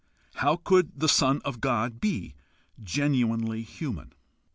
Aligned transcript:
How 0.37 0.55
could 0.55 0.99
the 0.99 1.07
Son 1.07 1.43
of 1.45 1.61
God 1.61 1.99
be 2.01 2.33
genuinely 2.83 3.61
human? 3.61 4.13